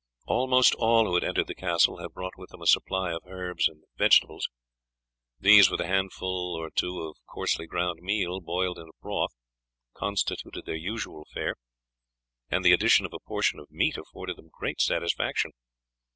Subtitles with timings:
[0.25, 3.67] Almost all who had entered the castle had brought with them a supply of herbs
[3.67, 4.49] and vegetables;
[5.39, 9.35] these, with a handful or two of coarsely ground meal boiled into broth,
[9.93, 11.53] constituted their usual fare,
[12.49, 15.51] and the addition of a portion of meat afforded them great satisfaction.